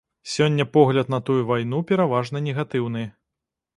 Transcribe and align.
Сёння 0.35 0.65
погляд 0.77 1.11
на 1.15 1.19
тую 1.29 1.37
вайну 1.49 1.81
пераважна 1.91 2.45
негатыўны. 2.47 3.05